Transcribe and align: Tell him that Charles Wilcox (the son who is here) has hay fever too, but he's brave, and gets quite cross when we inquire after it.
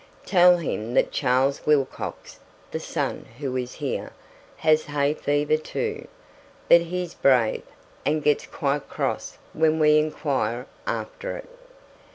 Tell 0.25 0.57
him 0.57 0.95
that 0.95 1.11
Charles 1.11 1.63
Wilcox 1.67 2.39
(the 2.71 2.79
son 2.79 3.27
who 3.37 3.55
is 3.55 3.73
here) 3.73 4.13
has 4.57 4.85
hay 4.85 5.13
fever 5.13 5.57
too, 5.57 6.07
but 6.67 6.81
he's 6.81 7.13
brave, 7.13 7.61
and 8.03 8.23
gets 8.23 8.47
quite 8.47 8.89
cross 8.89 9.37
when 9.53 9.77
we 9.77 9.99
inquire 9.99 10.65
after 10.87 11.37
it. 11.37 11.49